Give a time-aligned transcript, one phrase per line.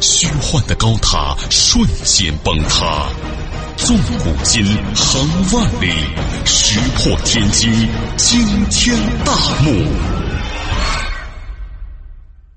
[0.00, 3.08] 虚幻的高塔瞬间崩塌，
[3.76, 4.64] 纵古今，
[4.94, 5.90] 横万里，
[6.44, 7.70] 石破天惊，
[8.16, 9.70] 惊天大幕。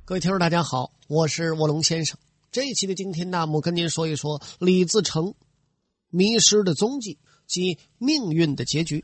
[0.06, 2.18] 各位听众，大家好，我是卧龙先生。
[2.52, 5.34] 这一期的惊天大幕，跟您说一说李自成
[6.10, 9.04] 迷失的踪迹及命运的结局。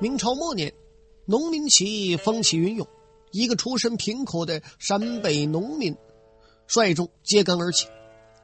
[0.00, 0.72] 明朝末年，
[1.26, 2.86] 农民起义风起云涌，
[3.32, 5.94] 一个出身贫苦的陕北农民。
[6.68, 7.88] 率众揭竿而起。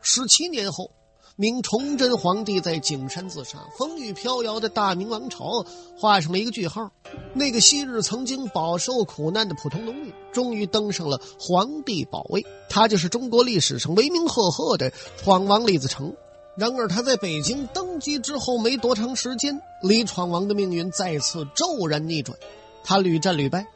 [0.01, 0.91] 十七年后，
[1.37, 5.64] 明崇祯皇帝在景山自杀，风雨飘摇的大明王朝
[5.97, 6.91] 画上了一个句号。
[7.33, 12.44] 那个昔日曾经饱受苦难的普通农民，终于登上了皇帝宝位。
[12.69, 16.14] 他就是中国历史上威名赫赫的闯王李自成。
[16.56, 22.38] 然而，他在北京登基之后没多长时间，李闯王的命运再次骤然逆转，
[22.84, 23.66] 他屡战屡败。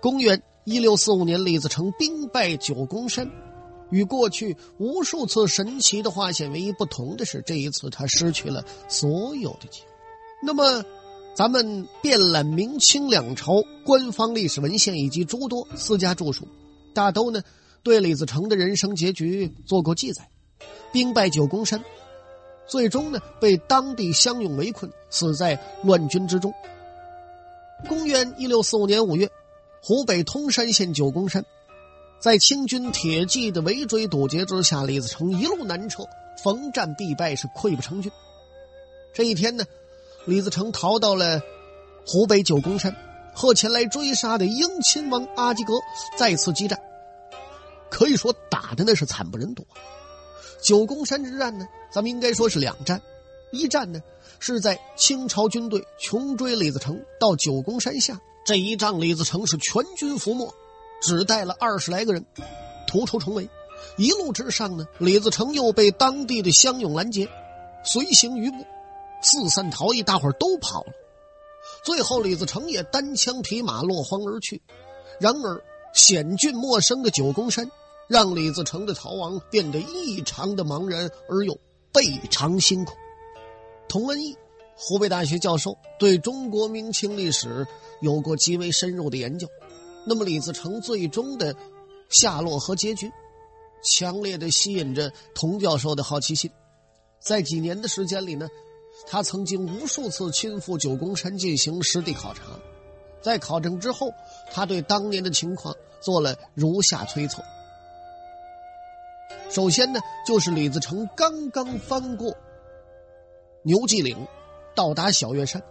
[0.00, 3.30] 公元一六四五年，李自成兵败九宫山。
[3.90, 9.86] 与过去无数次神奇的化险为夷不同的是，这一次他失去了所有的机会。
[10.42, 10.84] 那么，
[11.34, 16.46] 咱们遍览明清两朝官方历史文献以及诸多私家著述，
[16.94, 17.42] 大都呢
[17.82, 20.28] 对李自成的人生结局做过记载。
[20.92, 21.82] 兵败九宫山，
[22.66, 26.52] 最终呢被当地乡勇围困，死在乱军之中。
[27.88, 29.30] 公元一六四五年五月，
[29.82, 31.44] 湖北通山县九宫山。
[32.20, 36.02] 在清军铁骑的围追堵截之下，李自成一路南撤，
[36.42, 38.10] 逢战必败，是溃不成军。
[39.14, 39.64] 这一天呢，
[40.24, 41.40] 李自成逃到了
[42.04, 42.94] 湖北九宫山，
[43.32, 45.74] 和前来追杀的英亲王阿基格
[46.16, 46.80] 再次激战，
[47.88, 49.64] 可以说打的那是惨不忍睹。
[50.60, 53.00] 九宫山之战呢，咱们应该说是两战，
[53.52, 54.02] 一战呢
[54.40, 60.52] 是在清朝军队穷追李自成到九宫山下，这一仗李自成是全军覆没。
[61.00, 62.24] 只带了二十来个人，
[62.86, 63.48] 突出重围。
[63.96, 67.28] 一路之上呢，李自成又被当地的乡勇拦截，
[67.84, 68.56] 随行余部
[69.22, 70.92] 四散逃逸，大伙都跑了。
[71.84, 74.62] 最后，李自成也单枪匹马落荒而去。
[75.20, 77.70] 然而，险峻陌生的九宫山，
[78.08, 81.56] 让李自成的逃亡变得异常的茫然而又
[81.92, 82.92] 倍尝辛苦。
[83.88, 84.36] 童文义，
[84.76, 87.66] 湖北大学教授，对中国明清历史
[88.00, 89.48] 有过极为深入的研究。
[90.04, 91.54] 那么李自成最终的
[92.08, 93.10] 下落和结局，
[93.82, 96.50] 强烈的吸引着童教授的好奇心。
[97.20, 98.48] 在几年的时间里呢，
[99.06, 102.42] 他曾经无数次亲赴九宫山进行实地考察。
[103.20, 104.08] 在考证之后，
[104.52, 107.42] 他对当年的情况做了如下推测：
[109.50, 112.32] 首先呢，就是李自成刚刚翻过
[113.64, 114.16] 牛骑岭，
[114.74, 115.62] 到达小月山，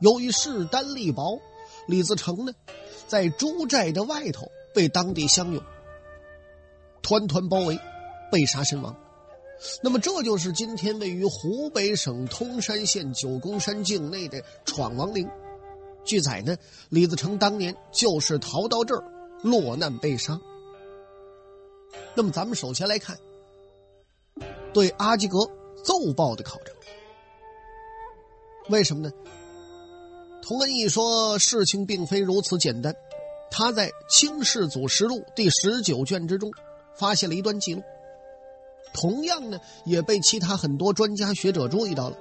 [0.00, 1.40] 由于势单力薄，
[1.88, 2.52] 李自成呢。
[3.10, 5.60] 在朱寨的外头被当地乡勇
[7.02, 7.76] 团团包围，
[8.30, 8.96] 被杀身亡。
[9.82, 15.28] 那么，这就是今天位于湖北省通山县九宫山境内的闯王陵。
[16.04, 16.56] 据载呢，
[16.88, 19.02] 李自成当年就是逃到这儿
[19.42, 20.40] 落难被杀。
[22.14, 23.18] 那么，咱们首先来看
[24.72, 25.38] 对阿基格
[25.82, 26.72] 奏报的考证。
[28.68, 29.12] 为什么呢？
[30.50, 32.92] 洪恩义说：“事情并非如此简单。
[33.52, 36.50] 他在《清世祖实录》第十九卷之中
[36.92, 37.80] 发现了一段记录，
[38.92, 42.18] 同样呢，也被其他很多专家学者注意到了。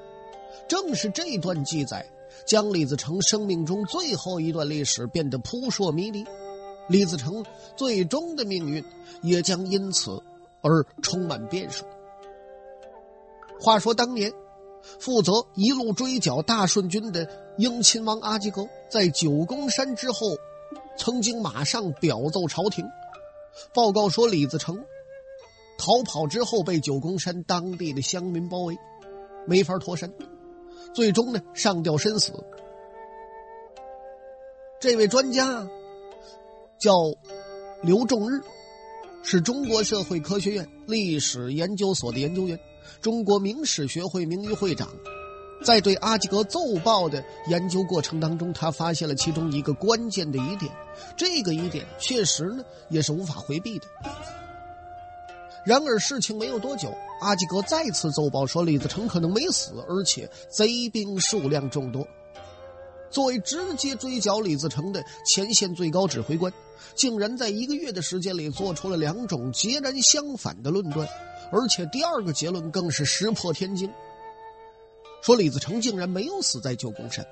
[0.67, 2.05] 正是这段记载，
[2.45, 6.23] 将李自成生命中最后一段历史变得扑朔迷离，
[6.87, 7.43] 李自成
[7.75, 8.85] 最终的命运
[9.23, 10.21] 也将因此
[10.61, 11.83] 而充满变数。
[13.59, 14.31] 话说当年。”
[14.99, 20.19] 负责一路追剿大顺军的英亲王阿基格，在九宫山之后，
[20.97, 22.85] 曾经马上表奏朝廷，
[23.73, 24.83] 报告说李自成
[25.77, 28.77] 逃跑之后被九宫山当地的乡民包围，
[29.45, 30.13] 没法脱身，
[30.93, 32.33] 最终呢上吊身死。
[34.79, 35.67] 这位专家
[36.77, 36.93] 叫
[37.81, 38.41] 刘仲日，
[39.23, 42.59] 是中国社会科学院历史研究所的研究员。
[43.01, 44.89] 中国明史学会名誉会长，
[45.63, 50.71] 在对阿基格奏报的研究过程当中，他发现了其中一个关键的疑点。
[51.15, 53.87] 这个疑点确实呢，也是无法回避的。
[55.65, 62.07] 然而事情没有多久，阿基格再次奏报说李自成可能没死，而且贼兵数量众多。
[63.11, 66.51] 作为直接追剿李自成的前线最高指挥官，
[66.95, 71.07] 竟然在一个月的时间里做出了两种截然相反的论断，
[71.51, 73.91] 而且第二个结论更是石破天惊，
[75.21, 77.25] 说李自成竟然没有死在九宫山。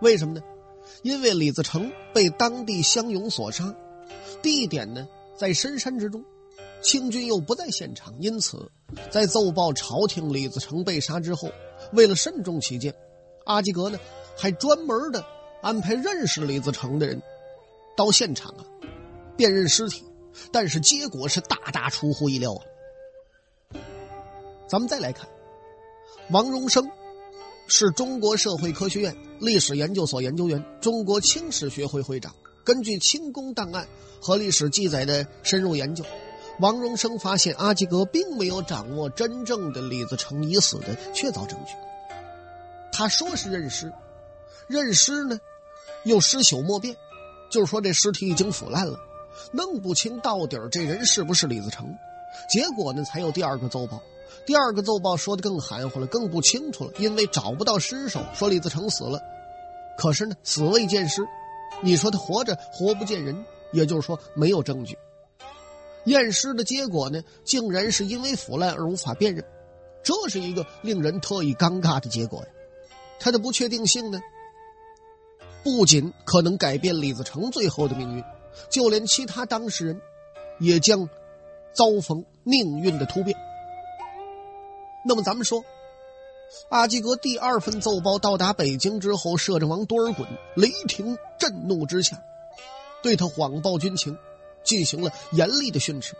[0.00, 0.42] 为什么呢？
[1.02, 3.74] 因为李自成被当地乡勇所杀，
[4.42, 6.24] 地点呢在深山之中，
[6.82, 8.70] 清军又不在现场，因此
[9.10, 11.50] 在奏报朝廷李自成被杀之后，
[11.92, 12.94] 为了慎重起见。
[13.44, 13.98] 阿基格呢，
[14.36, 15.24] 还专门的
[15.60, 17.22] 安排认识李自成的人
[17.96, 18.64] 到现场啊，
[19.36, 20.04] 辨认尸体，
[20.52, 22.62] 但是结果是大大出乎意料啊。
[24.68, 25.28] 咱们再来看，
[26.30, 26.88] 王荣生
[27.66, 32.34] 是中国社会科学院历史研究所研究员，中国清史学会会长。
[32.62, 33.88] 根据清宫档案
[34.20, 36.04] 和历史记载的深入研究，
[36.60, 41.72] 王荣生发现阿基格并没有掌握真正的李自成已死的确凿证据。
[42.92, 43.90] 他说是认尸，
[44.68, 45.40] 认尸呢，
[46.04, 46.94] 又尸朽莫辨，
[47.50, 49.00] 就是说这尸体已经腐烂了，
[49.52, 51.96] 弄不清到底这人是不是李自成。
[52.48, 54.00] 结果呢，才有第二个奏报。
[54.46, 59.20] 第二个奏报说的更含糊了，更不清楚了，因为找不到尸首，说李自成死了，
[59.98, 61.26] 可是呢，死未见尸。
[61.82, 64.96] 你说他活着，活不见人，也就是说没有证据。
[66.04, 69.44] 验尸的结果呢，竟然是因为腐烂而无法辨认，
[70.02, 72.46] 这是一个令人特意尴尬的结果呀。
[73.18, 74.18] 他的不确定性呢，
[75.62, 78.24] 不仅可能改变李自成最后的命运，
[78.68, 80.00] 就连其他当事人
[80.58, 81.08] 也将
[81.72, 83.36] 遭逢命运的突变。
[85.04, 85.64] 那么，咱们说，
[86.68, 92.22] 阿基格第二份奏报到达北京之后，摄政王多尔衮雷霆震怒之下，
[93.02, 94.18] 对他谎报军情，
[94.62, 96.14] 进行了严厉的训斥。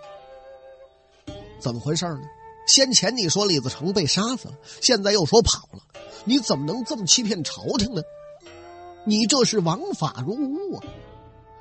[1.60, 2.20] 怎么回事呢？
[2.66, 5.80] 先前你说李自成被杀死了，现在又说跑了，
[6.24, 8.02] 你怎么能这么欺骗朝廷呢？
[9.04, 10.84] 你这是枉法如巫啊！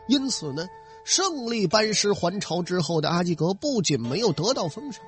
[0.10, 0.68] 因此呢，
[1.06, 5.02] 胜利班师还朝之后的阿基格不仅没有得到封赏，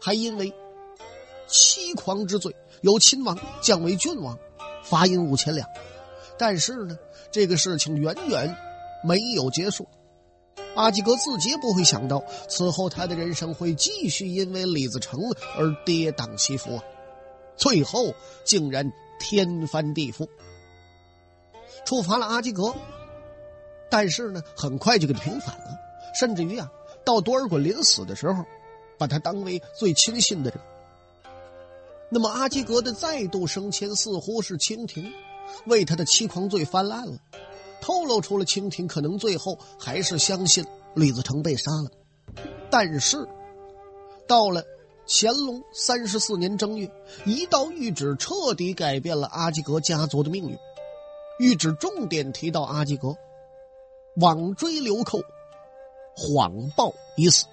[0.00, 0.52] 还因为
[1.46, 4.36] 欺狂之罪由亲王降为郡王，
[4.82, 5.66] 罚银五千两。
[6.36, 6.98] 但是呢，
[7.30, 8.54] 这个事情远远
[9.02, 9.86] 没有结束。
[10.74, 15.18] 阿基格自己不会想到，此后他的人生会继续因为李自成
[15.56, 16.82] 而跌宕起伏啊！
[17.56, 18.12] 最后
[18.44, 20.28] 竟然天翻地覆，
[21.84, 22.72] 处罚了阿基格，
[23.90, 25.78] 但是呢，很快就给他平反了，
[26.14, 26.70] 甚至于啊，
[27.04, 28.44] 到多尔衮临死的时候，
[28.98, 30.60] 把他当为最亲信的人。
[32.10, 35.12] 那么阿基格的再度升迁，似乎是清廷
[35.66, 37.18] 为他的欺狂罪翻案了。
[37.80, 41.90] 透露出了清廷可能最后还是相信李自成被杀了，
[42.70, 43.26] 但是
[44.26, 44.64] 到了
[45.06, 46.90] 乾隆三十四年正月，
[47.24, 50.58] 一道谕旨彻底改变了阿基格家族的命运。
[51.38, 53.16] 谕旨重点提到阿基格
[54.20, 55.20] 网追流寇，
[56.16, 57.46] 谎报已死。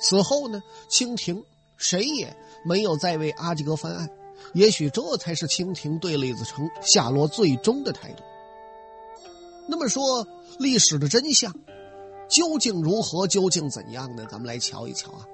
[0.00, 1.44] 此后呢，清廷
[1.76, 2.34] 谁也
[2.64, 4.08] 没有再为阿基格翻案。
[4.54, 8.22] 也许这才是清廷对李自成下落最终的态度。
[9.66, 10.26] 那么说，
[10.58, 11.54] 历史的真相
[12.28, 13.26] 究竟如何？
[13.26, 14.26] 究竟怎样呢？
[14.30, 15.26] 咱们来瞧一瞧啊。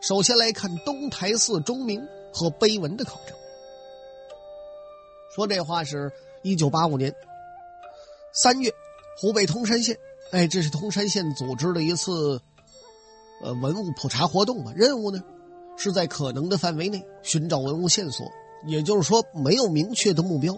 [0.00, 3.36] 首先来看东台寺钟鸣和碑文的考证。
[5.34, 6.12] 说这话是
[6.42, 7.14] 一九八五年
[8.40, 8.72] 三月，
[9.16, 9.98] 湖北通山县，
[10.30, 12.40] 哎，这是通山县组织的一次
[13.42, 14.72] 呃文物普查活动吧？
[14.76, 15.20] 任务呢？
[15.76, 18.30] 是在可能的范围内寻找文物线索，
[18.64, 20.56] 也就是说没有明确的目标。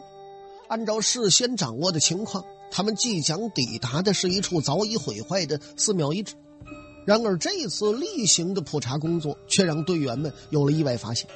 [0.69, 6.35] 按照事先掌握的情况，他们即将抵达的是一处早已毁坏的寺庙遗址。
[7.07, 11.27] 然而这次例行的普查工作却让队员们有了意外发现，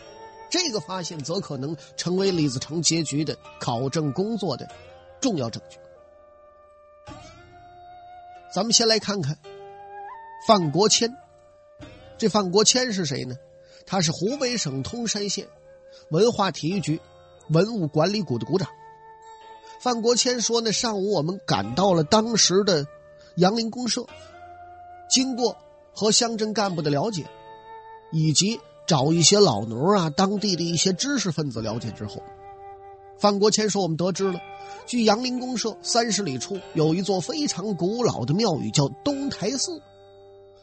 [0.50, 4.68] 这个发现则可能成为李自成结局的考证工作的
[5.22, 5.78] 重要证据。
[8.54, 9.36] 咱们先来看看
[10.46, 11.12] 范国谦，
[12.16, 13.34] 这范国谦是谁呢？
[13.84, 15.48] 他是湖北省通山县
[16.10, 17.00] 文化体育局
[17.50, 18.68] 文物管理股的股长。
[19.80, 22.86] 范国谦说：“呢，上午我们赶到了当时的
[23.34, 24.06] 杨林公社，
[25.10, 25.56] 经过
[25.92, 27.26] 和乡镇干部的了解，
[28.12, 32.22] 以及找一些老农啊、当地的一些知识分子了解之后，
[33.18, 34.40] 范国谦说，我们得知了，
[34.86, 39.80] 距杨林公社三十里处有一座非常古老的庙宇，叫东台寺。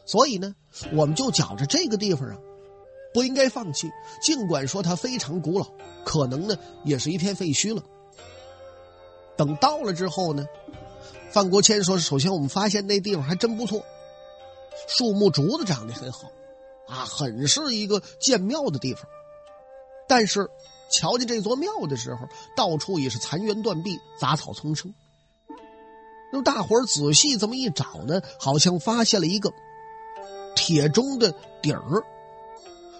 [0.04, 0.54] 所以呢，
[0.94, 2.36] 我们就觉着这个地方啊。”
[3.14, 3.90] 不应该放弃，
[4.22, 5.66] 尽管说它非常古老，
[6.02, 7.82] 可能呢也是一片废墟了。
[9.36, 10.46] 等到了之后呢，
[11.30, 13.82] 范国谦说：“首先我们发现那地方还真不错，
[14.88, 16.32] 树木竹子长得很好，
[16.88, 19.04] 啊，很是一个建庙的地方。
[20.08, 20.48] 但是，
[20.92, 24.94] 瞧见这座庙的时候，到处也是残垣断壁、杂草丛生。
[26.30, 29.52] 那么大伙儿仔细这么一找呢，好像发现了一个
[30.54, 32.04] 铁钟的底儿，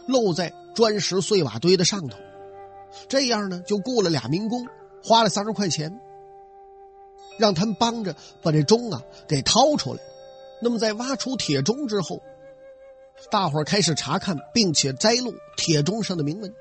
[0.07, 2.19] 露在砖石碎瓦堆的上头。
[3.09, 4.67] 这样呢，就雇了俩民工，
[5.03, 6.01] 花了三十块钱，
[7.39, 10.01] 让他们帮着把这钟啊给掏出来。
[10.61, 12.21] 那么在挖出铁钟之后，
[13.31, 16.55] 大伙儿开始查看，并且摘录铁钟上的铭文。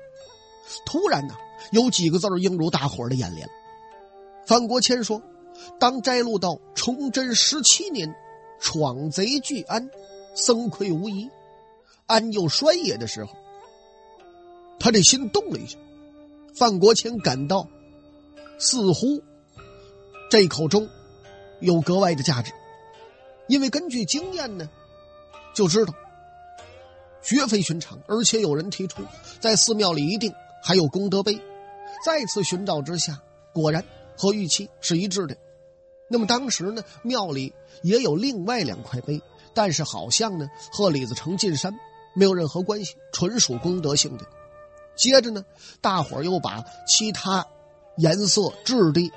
[0.84, 1.34] 突然呢，
[1.70, 3.48] 有几个字映入大伙儿的眼帘。
[4.46, 5.22] 范国谦说
[5.78, 8.14] ：“当摘录到崇祯十七年，
[8.60, 9.90] 闯贼俱安，
[10.34, 11.30] 僧愧无疑，
[12.06, 13.32] 安又衰也的时候，
[14.78, 15.78] 他这心动了一下。
[16.54, 17.68] 范国谦感到，
[18.58, 19.22] 似乎
[20.30, 20.88] 这口钟
[21.60, 22.52] 有格外的价值。”
[23.48, 24.70] 因为根据经验呢，
[25.52, 25.92] 就知道
[27.22, 29.02] 绝非寻常，而且有人提出
[29.40, 30.32] 在寺庙里一定
[30.62, 31.38] 还有功德碑。
[32.04, 33.20] 再次寻找之下，
[33.52, 33.84] 果然
[34.16, 35.36] 和预期是一致的。
[36.08, 37.52] 那么当时呢，庙里
[37.82, 39.20] 也有另外两块碑，
[39.52, 41.72] 但是好像呢和李自成进山
[42.14, 44.26] 没有任何关系，纯属功德性的。
[44.94, 45.44] 接着呢，
[45.80, 47.46] 大伙又把其他
[47.96, 49.12] 颜色、质地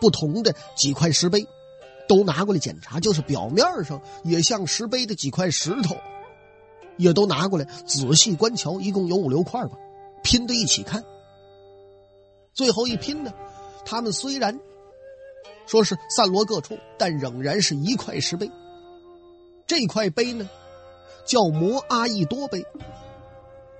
[0.00, 1.46] 不同的几块石碑。
[2.08, 5.94] 都拿过来检查，就是表面上也像石碑的几块石头，
[6.96, 9.72] 也都拿过来仔细观瞧，一共有五六块吧，
[10.28, 11.02] 拼在一起看。
[12.52, 13.32] 最后一拼呢，
[13.86, 14.60] 他们虽然
[15.66, 18.50] 说是散落各处，但仍然是一块石碑。
[19.66, 20.46] 这块碑呢，
[21.24, 22.62] 叫摩阿逸多碑。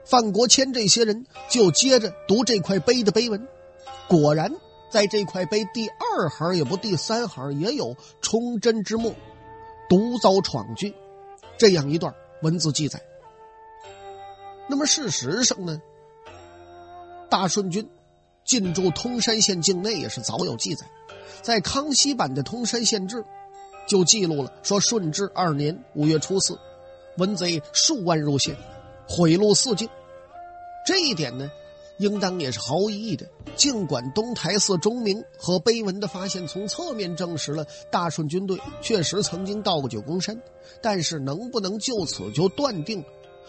[0.06, 3.46] 范国谦这些人就接着读这块碑的碑文，
[4.08, 4.50] 果然。
[4.90, 9.12] 在这块碑第二行也不第三行也有“崇祯之末，
[9.86, 10.94] 独遭闯军”
[11.58, 12.98] 这样一段文字记载。
[14.66, 15.78] 那么事实上呢，
[17.28, 17.88] 大顺军
[18.44, 20.86] 进驻通山县境内也是早有记载，
[21.42, 23.16] 在康熙版的《通山县志》
[23.86, 26.58] 就记录了说，顺治二年五月初四，
[27.16, 28.56] 文贼数万入县，
[29.08, 29.88] 毁路四境。
[30.86, 31.50] 这一点呢。
[31.98, 33.26] 应当也是毫无意义的。
[33.56, 40.40] 尽管东台寺钟鸣和碑文的发现从侧面证实了大顺军队确实曾经到过九宫山，
[40.80, 43.04] 但是能不能就此就断定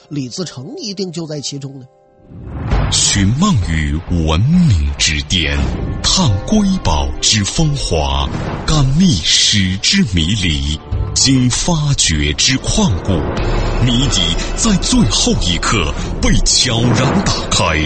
[0.08, 1.88] 李自成一定就在其中呢？
[2.92, 5.56] 寻梦于文明之巅，
[6.02, 8.28] 探瑰宝之风华，
[8.66, 10.80] 感历史之迷离，
[11.14, 13.12] 经发掘之旷古，
[13.86, 14.22] 谜底
[14.58, 17.80] 在最后一刻被悄然打开。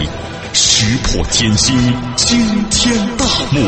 [0.54, 1.76] 石破天惊，
[2.16, 2.38] 惊
[2.70, 3.60] 天大幕。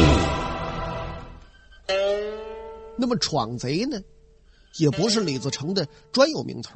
[2.97, 3.99] 那么闯贼呢，
[4.79, 6.71] 也不是李自成的专有名词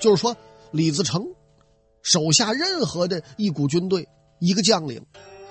[0.00, 0.34] 就是说，
[0.70, 1.22] 李自成
[2.02, 5.04] 手下任何的一股军队、一个将领，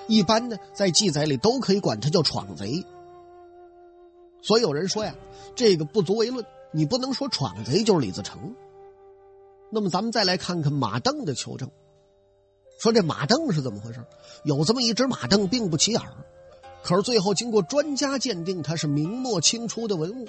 [0.06, 2.84] 一般呢在记载里都可以管他叫闯贼。
[4.42, 5.14] 所以有人说呀，
[5.54, 8.54] 这个不足为论，你不能说闯贼就是李自成。
[9.70, 11.70] 那么咱们再来看看马镫的求证。
[12.78, 14.04] 说这马镫是怎么回事？
[14.44, 16.12] 有这么一只马镫，并不起眼儿，
[16.82, 20.28] 可是最后经过专家鉴定，它是明末清初的文物。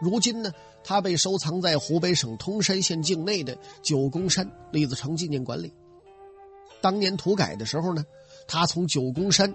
[0.00, 5.72] 如今呢，它被收藏在湖北省通山县境内的九宫山李自成纪念馆里。
[6.80, 8.04] 当年土改的时候呢，
[8.46, 9.54] 他从九宫山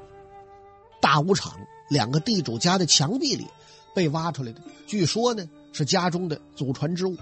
[0.99, 3.45] 大武场两个地主家的墙壁里
[3.93, 7.15] 被挖出来的，据说呢是家中的祖传之物。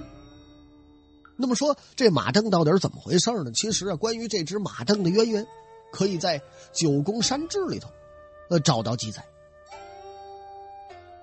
[1.35, 3.51] 那么说，这马镫到底是怎么回事呢？
[3.51, 5.45] 其实啊，关于这只马镫的渊源，
[5.91, 6.39] 可以在
[6.71, 7.89] 《九宫山志》里头，
[8.49, 9.23] 呃，找到记载。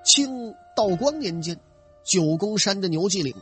[0.04, 1.58] 清道光年间，
[2.04, 3.34] 九宫山的牛脊岭，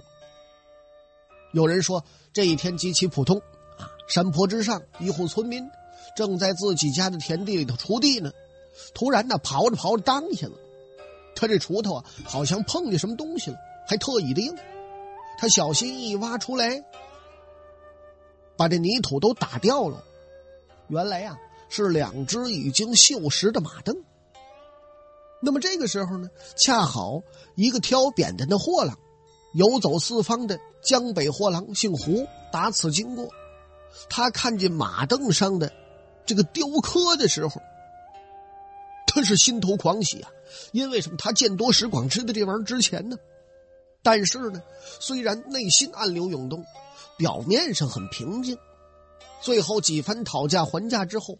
[1.52, 3.38] 有人说这一天极其普通
[3.76, 5.68] 啊，山坡之上，一户村民
[6.16, 8.32] 正在自己家的田地里头锄地呢，
[8.94, 10.54] 突然呢，刨着刨着当下了，
[11.34, 14.56] 他这锄头啊，好像碰见什么东西了，还特意的硬。
[15.38, 16.84] 他小心翼翼挖出来，
[18.56, 20.04] 把这泥土都打掉了。
[20.86, 21.36] 原来呀，
[21.68, 23.96] 是两只已经锈蚀的马镫。
[25.44, 27.20] 那么这个时候呢，恰好
[27.56, 28.96] 一个挑扁担的货郎，
[29.54, 33.28] 游走四方的江北货郎姓胡，打此经过。
[34.08, 35.70] 他看见马凳上的
[36.24, 37.60] 这个雕刻的时候，
[39.06, 40.30] 他是心头狂喜啊！
[40.70, 41.16] 因为什么？
[41.18, 43.16] 他见多识广，知道这玩意儿值钱呢。
[44.02, 44.62] 但是呢，
[45.00, 46.64] 虽然内心暗流涌动，
[47.18, 48.56] 表面上很平静，
[49.40, 51.38] 最后几番讨价还价之后，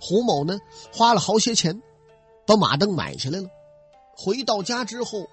[0.00, 0.58] 胡某呢
[0.92, 1.80] 花了好些钱，
[2.50, 3.48] 把马镫买下来了。
[4.16, 5.28] 回到家之后，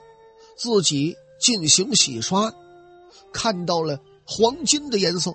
[0.55, 2.53] 自己进行洗刷，
[3.33, 5.33] 看到了黄金的颜色，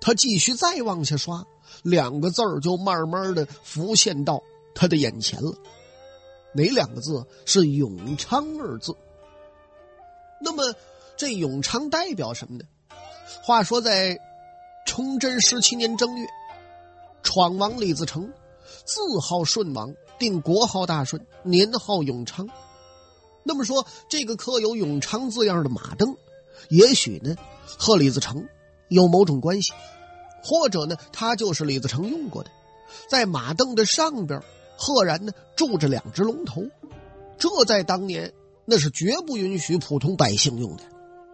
[0.00, 1.46] 他继续再往下刷，
[1.84, 4.42] 两个字儿就慢慢的浮现到
[4.74, 5.54] 他的眼前了。
[6.52, 7.24] 哪两个字？
[7.46, 8.92] 是“永昌”二字。
[10.40, 10.74] 那么，
[11.16, 12.64] 这永昌代表什么呢？
[13.44, 14.18] 话说，在
[14.84, 16.26] 崇祯十七年正月，
[17.22, 18.32] 闯王李自成，
[18.84, 22.48] 字号顺王，定国号大顺，年号永昌。
[23.44, 26.16] 那么说，这个刻有“永昌”字样的马镫，
[26.68, 27.34] 也许呢
[27.64, 28.46] 和李自成
[28.88, 29.72] 有某种关系，
[30.42, 32.50] 或者呢他就是李自成用过的。
[33.08, 34.42] 在马镫的上边，
[34.76, 36.62] 赫然呢住着两只龙头，
[37.38, 38.32] 这在当年
[38.64, 40.82] 那是绝不允许普通百姓用的，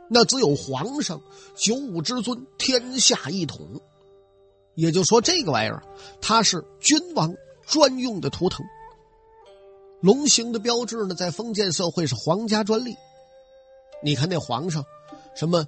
[0.08, 1.20] 那只有皇上
[1.56, 3.80] 九五之尊，天下一统。
[4.74, 5.82] 也就说，这个玩意儿
[6.20, 7.34] 它是君王
[7.66, 8.64] 专用的图腾。
[10.00, 12.94] 龙形的标志呢，在封建社会是皇家专利。
[14.02, 14.84] 你看那皇上，
[15.34, 15.66] 什么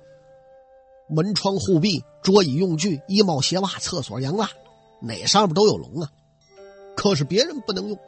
[1.09, 4.51] 门窗护壁、桌椅用具、衣帽鞋袜、厕所洋蜡，
[5.01, 6.11] 哪上面都有龙啊？
[6.95, 7.99] 可是别人不能用。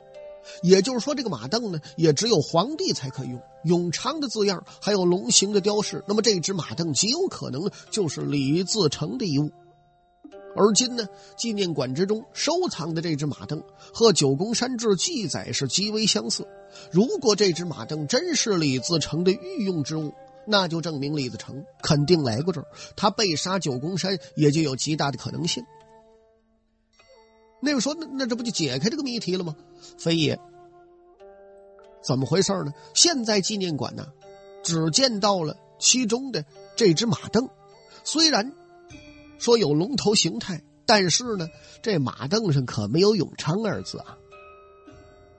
[0.62, 3.40] 也就是说，这个马凳呢，也只有皇帝才可以用。
[3.64, 9.50] 永昌的字样，还有龙形的雕饰，那么这只马凳极有可能就是李自成的遗物。
[10.57, 13.62] 而今呢，纪念馆之中收藏的这只马镫
[13.93, 16.47] 和《九宫山志》记载是极为相似。
[16.90, 20.12] 如果这只马镫真是李自成的御用之物，
[20.47, 25.64] 那就证明李自成肯定来过这儿，他被杀九宫山也就有极大的可能性。
[27.61, 29.55] 那个说，那那这不就解开这个谜题了吗？
[29.99, 30.38] 非也。
[32.02, 32.73] 怎么回事呢？
[32.95, 34.07] 现在纪念馆呢，
[34.64, 37.49] 只见到了其中的这只马镫，
[38.02, 38.52] 虽然。
[39.38, 41.49] 说有龙头形态，但是呢，
[41.83, 44.18] 这马镫上可没有“永昌”二字啊。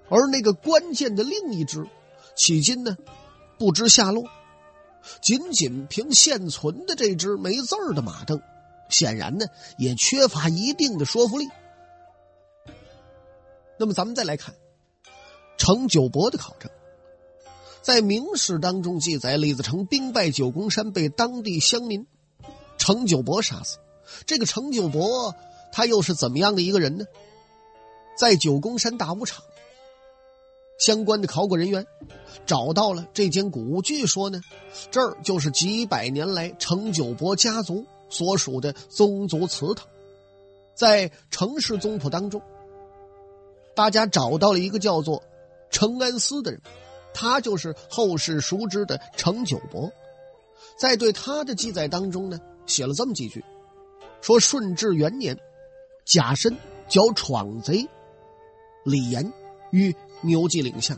[0.10, 1.86] 而那个关键的另一只，
[2.36, 2.98] 迄今呢
[3.58, 4.24] 不知下落。
[5.22, 8.42] 仅仅凭现存的这只没字儿的马镫，
[8.90, 9.46] 显然呢
[9.78, 11.48] 也缺乏一定的说服力。
[13.78, 14.56] 那么咱们再来看
[15.58, 16.70] 程九伯的考证，
[17.82, 22.06] 在明史当中记载，李自成兵败九宫山，被当地乡民
[22.78, 23.78] 程九伯杀死。
[24.26, 25.36] 这个程九伯
[25.72, 27.06] 他又是怎么样的一个人呢？
[28.18, 29.44] 在九宫山大武场，
[30.78, 31.86] 相关的考古人员
[32.46, 34.42] 找到了这间古屋，据说呢，
[34.92, 39.88] 这儿就是几百年来程九伯家族所属的宗族祠堂。
[40.76, 42.42] 在程氏宗谱当中，
[43.76, 45.24] 大家找到了一个叫做
[45.70, 46.62] 程安思的人，
[47.14, 49.92] 他就是后世熟知的程九伯。
[50.78, 53.44] 在对他的记载当中呢，写了这么几句。
[54.22, 55.38] 说顺治元年，
[56.06, 56.56] 甲申
[56.88, 57.88] 剿闯贼
[58.84, 59.32] 李严
[59.72, 60.98] 于牛骑岭下，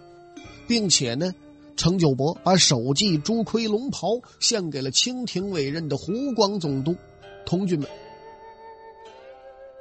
[0.67, 1.33] 并且呢，
[1.75, 4.07] 程九伯把首级朱盔龙袍
[4.39, 6.95] 献给了清廷委任的湖广总督
[7.45, 7.87] 童军们。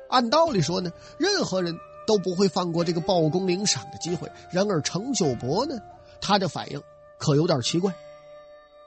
[0.09, 1.75] 按道理说呢，任何人
[2.07, 4.29] 都不会放过这个报功领赏的机会。
[4.51, 5.77] 然而程九伯呢，
[6.21, 6.83] 他的反应
[7.17, 7.95] 可有点奇怪。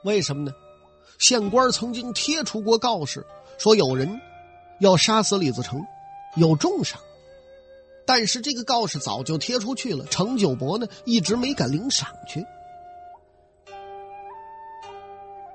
[0.04, 0.52] 为什么呢？
[1.18, 3.26] 县官曾经贴出过告示，
[3.58, 4.20] 说有人。
[4.80, 5.86] 要杀死李自成，
[6.36, 7.00] 有重赏，
[8.06, 10.04] 但是这个告示早就贴出去了。
[10.06, 12.44] 程九伯呢，一直没敢领赏去。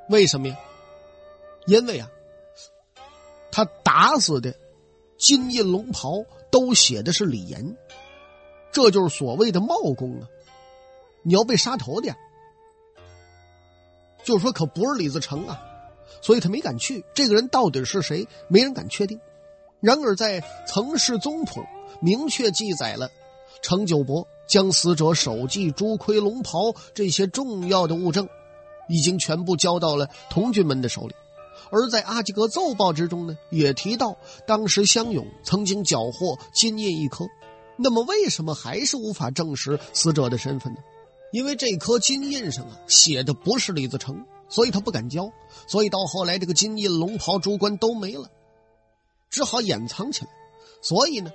[0.09, 0.57] 为什么呀？
[1.67, 2.09] 因为啊，
[3.51, 4.55] 他打死的
[5.17, 7.77] 金印龙袍都写的是李岩，
[8.71, 10.27] 这就是所谓的冒功啊！
[11.21, 12.17] 你要被杀头的，呀，
[14.23, 15.61] 就是说可不是李自成啊。
[16.21, 17.03] 所以他没敢去。
[17.13, 18.27] 这个人到底是谁？
[18.47, 19.19] 没人敢确定。
[19.79, 21.61] 然而在《曾氏宗谱》
[22.01, 23.09] 明确记载了，
[23.61, 28.27] 程九伯将死者首级、朱盔、龙袍这些重要的物证，
[28.87, 31.15] 已经全部交到了童军们的手里。
[31.71, 34.17] 而在阿基格奏报之中呢，也提到
[34.47, 37.25] 当时乡勇曾经缴获金印一颗。
[37.77, 40.79] 那么为什么还是无法证实死者的身份呢？
[41.31, 44.25] 因为这颗金印上啊写的不是李自成。
[44.49, 45.31] 所以他不敢交，
[45.67, 48.29] 所以到后来这个金印龙袍珠冠都没了，
[49.29, 50.31] 只好掩藏起来。
[50.81, 51.31] 所以呢，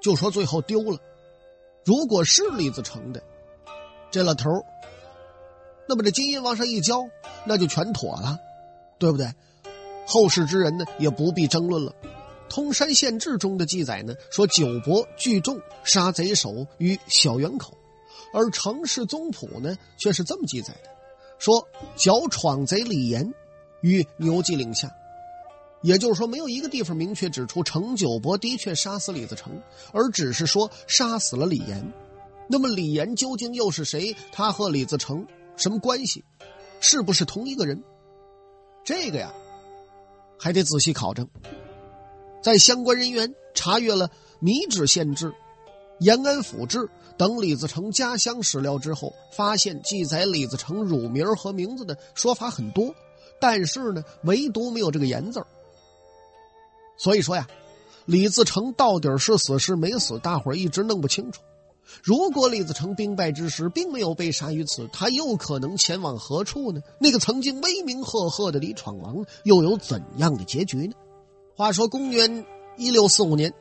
[0.00, 0.98] 就说最后丢了。
[1.84, 3.22] 如果是李自成的
[4.10, 4.50] 这老头
[5.88, 7.08] 那么这金印往上一交，
[7.46, 8.38] 那就全妥了，
[8.98, 9.32] 对不对？
[10.06, 11.94] 后世之人呢也不必争论了。
[12.50, 17.72] 通山县志中的记载呢说九伯聚众杀贼首于小园口，
[18.32, 20.90] 而城市宗谱呢却是这么记载的。
[21.38, 23.32] 说剿闯贼李严
[23.80, 24.90] 于牛骑岭下，
[25.82, 29.52] 也就是说，没有一个地方明确指出程九伯的确杀死李自成，
[29.92, 31.92] 而只是说杀死了李严。
[32.48, 34.16] 那么李严究竟又是谁？
[34.32, 36.24] 他和李自成什么关系？
[36.80, 37.82] 是不是同一个人？
[38.84, 39.32] 这个呀，
[40.38, 41.28] 还得仔细考证。
[42.42, 45.32] 在相关人员查阅了米脂县志、
[46.00, 52.94] 延安府志等李自成家乡史料之后，发现记载李自成乳名和名字的说法很多，
[53.40, 55.44] 但是呢，唯独没有这个“言”字
[56.96, 57.46] 所以说呀，
[58.06, 61.42] 李自成到底是死是没死，大伙儿一直弄不清楚。
[62.02, 66.80] 如果李自成兵败之时并没有被杀于此，他又可能前往何处呢？
[67.00, 70.94] 那个曾经威名赫赫的李闯王又有怎样的结局呢？
[71.56, 72.44] 话说，公元
[72.76, 73.52] 一六四五年，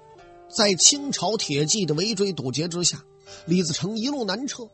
[0.49, 3.01] 在清朝铁骑的围追堵截之下，
[3.45, 4.67] 李自成一路南撤。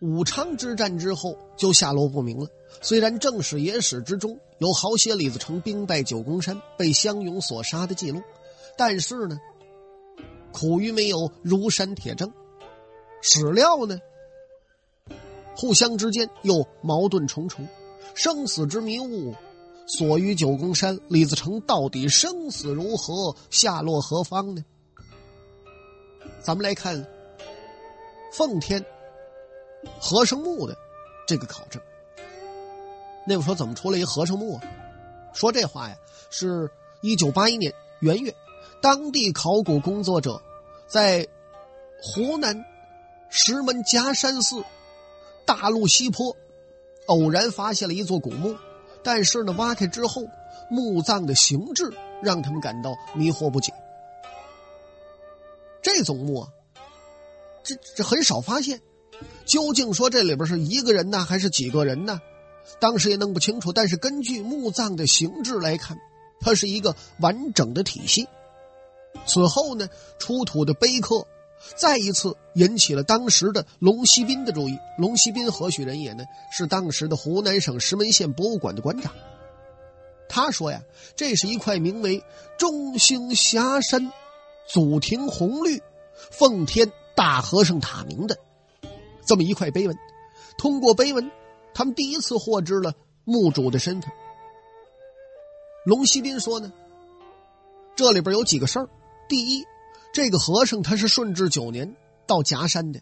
[0.00, 2.46] 武昌之战之后就下落不明了。
[2.82, 8.20] 虽然正史野史之中有好些李自成兵败九宫山、被襄勇所杀的记录，
[8.76, 9.38] 但是呢，
[10.52, 12.30] 苦于没有如山铁证。
[13.22, 13.98] 史料呢，
[15.56, 17.66] 互相之间又矛盾重重，
[18.14, 19.34] 生死之迷雾
[19.86, 21.00] 锁于九宫山。
[21.08, 24.62] 李自成到底生死如何，下落何方呢？
[26.42, 27.06] 咱们来看
[28.36, 28.84] 奉天
[30.00, 30.76] 和尚墓的
[31.26, 31.80] 这个考证。
[33.26, 34.62] 那我说怎么出来一和尚墓啊？
[35.32, 35.96] 说这话呀，
[36.30, 36.70] 是
[37.00, 38.34] 一九八一年元月，
[38.80, 40.42] 当地考古工作者
[40.86, 41.26] 在
[42.02, 42.64] 湖南。
[43.36, 44.62] 石门夹山寺
[45.44, 46.36] 大路西坡，
[47.06, 48.56] 偶然发现了一座古墓，
[49.02, 50.22] 但是呢，挖开之后，
[50.70, 51.92] 墓葬的形制
[52.22, 53.72] 让他们感到迷惑不解。
[55.82, 56.48] 这种墓啊，
[57.64, 58.80] 这这很少发现，
[59.44, 62.20] 究竟说这里边是一个人呢，还是几个人呢？
[62.78, 63.72] 当时也弄不清楚。
[63.72, 65.98] 但是根据墓葬的形制来看，
[66.40, 68.28] 它是一个完整的体系。
[69.26, 71.26] 此后呢，出土的碑刻。
[71.76, 74.78] 再一次引起了当时的龙锡斌的注意。
[74.98, 76.24] 龙锡斌何许人也呢？
[76.52, 79.10] 是当时的湖南省石门县博物馆的馆长。
[80.28, 80.82] 他说呀，
[81.16, 82.22] 这是一块名为
[82.58, 84.12] “中兴霞山
[84.68, 85.80] 祖庭红绿
[86.30, 88.38] 奉天大和尚塔名”的
[89.24, 89.98] 这么一块碑文。
[90.58, 91.30] 通过碑文，
[91.72, 94.12] 他们第一次获知了墓主的身份。
[95.84, 96.72] 龙锡斌说呢，
[97.96, 98.88] 这里边有几个事儿。
[99.28, 99.64] 第一。
[100.12, 103.00] 这个和尚他是顺治九年到夹山的。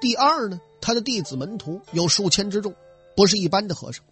[0.00, 2.74] 第二呢，他的弟子门徒有数千之众，
[3.14, 4.04] 不是一般的和尚。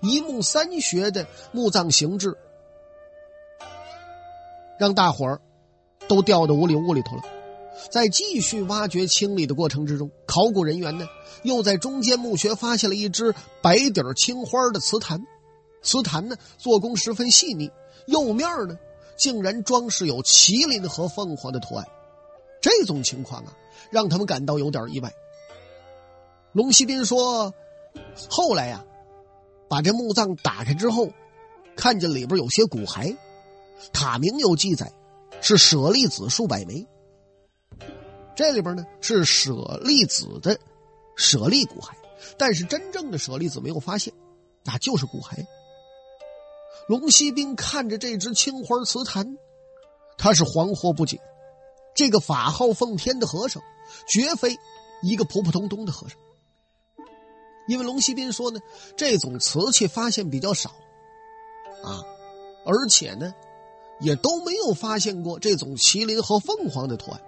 [0.00, 2.36] 一目三学的墓葬形制，
[4.80, 5.40] 让大伙儿
[6.08, 7.22] 都掉到屋里屋里头了。
[7.90, 11.06] 在继续挖掘清理的过程之中，考古人员呢
[11.42, 15.24] 又在中间墓穴发现了一只白底青花的瓷坛。
[15.82, 17.70] 瓷坛呢做工十分细腻，
[18.06, 18.76] 釉面呢。
[19.16, 21.86] 竟然装饰有麒麟和凤凰的图案，
[22.62, 23.52] 这种情况啊，
[23.90, 25.12] 让他们感到有点意外。
[26.52, 27.52] 龙锡斌说
[28.30, 28.82] ：“后来呀，
[29.68, 31.10] 把这墓葬打开之后，
[31.76, 33.14] 看见里边有些骨骸，
[33.92, 34.90] 塔名有记载，
[35.42, 36.86] 是舍利子数百枚。
[38.34, 40.58] 这里边呢是舍利子的
[41.16, 41.90] 舍利骨骸，
[42.38, 44.12] 但是真正的舍利子没有发现，
[44.64, 45.46] 那就是骨骸。”
[46.88, 49.36] 龙锡兵看着这只青花瓷坛，
[50.16, 51.20] 他是惶惑不解。
[51.94, 53.62] 这个法号奉天的和尚，
[54.08, 54.56] 绝非
[55.02, 56.18] 一个普普通通的和尚。
[57.68, 58.58] 因为龙锡斌说呢，
[58.96, 60.70] 这种瓷器发现比较少，
[61.84, 62.02] 啊，
[62.64, 63.32] 而且呢，
[64.00, 67.20] 也都没有发现过这种麒麟和凤凰的图案，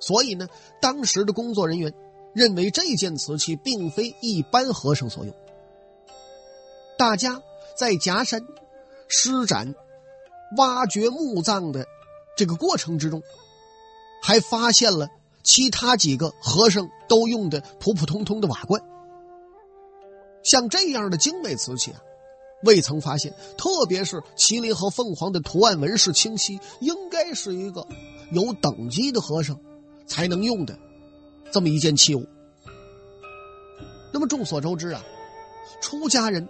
[0.00, 0.48] 所以呢，
[0.80, 1.94] 当时的工作人员
[2.34, 5.34] 认为这件瓷器并非一般和尚所用。
[6.98, 7.40] 大家
[7.76, 8.42] 在夹山。
[9.12, 9.74] 施展
[10.56, 11.84] 挖掘墓葬的
[12.36, 13.20] 这个过程之中，
[14.22, 15.08] 还发现了
[15.42, 18.80] 其他几个和尚都用的普普通通的瓦罐。
[20.44, 22.00] 像这样的精美瓷器啊，
[22.62, 23.34] 未曾发现。
[23.58, 27.84] 特别是麒麟和凤凰的图案纹饰清晰，应该是一个
[28.30, 29.60] 有等级的和尚
[30.10, 30.76] 才能用的
[31.50, 32.26] 这么一件器物。
[34.12, 35.02] 那么众所周知啊，
[35.80, 36.46] 出家人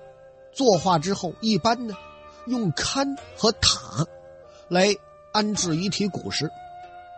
[0.52, 1.94] 作画之后，一般呢。
[2.46, 4.04] 用龛和塔
[4.68, 4.96] 来
[5.30, 6.50] 安置遗体骨尸，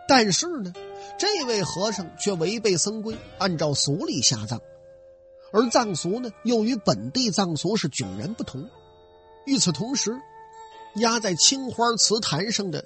[0.05, 0.73] 但是呢，
[1.17, 4.59] 这位和尚却违背僧规，按照俗礼下葬，
[5.53, 8.69] 而葬俗呢又与本地葬俗是迥然不同。
[9.45, 10.11] 与此同时，
[10.95, 12.83] 压在青花瓷坛上的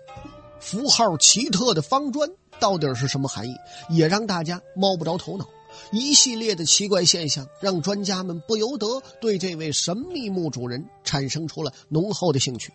[0.60, 3.56] 符号奇特的方砖到底是什么含义，
[3.90, 5.48] 也让大家摸不着头脑。
[5.92, 12.72] 一系列的奇怪现象，让专家们不由得对这位神秘墓主人产生出了浓厚的兴趣。